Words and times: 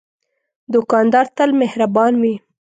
دوکاندار 0.73 1.25
تل 1.35 1.49
مهربان 1.61 2.13
وي. 2.21 2.33